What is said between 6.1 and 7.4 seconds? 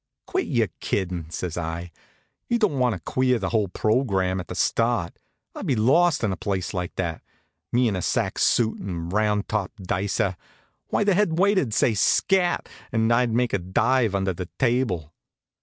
in a place like that